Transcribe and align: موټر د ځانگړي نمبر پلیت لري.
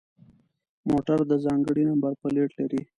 موټر 0.89 1.19
د 1.31 1.33
ځانگړي 1.43 1.83
نمبر 1.89 2.11
پلیت 2.21 2.51
لري. 2.59 2.81